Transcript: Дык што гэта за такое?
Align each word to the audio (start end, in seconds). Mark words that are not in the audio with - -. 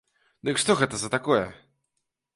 Дык 0.49 0.61
што 0.63 0.77
гэта 0.79 0.95
за 1.03 1.13
такое? 1.17 1.41